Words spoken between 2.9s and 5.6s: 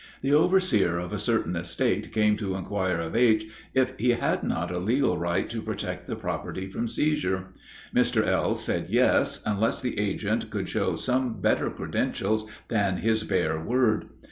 of H. if he had not a legal right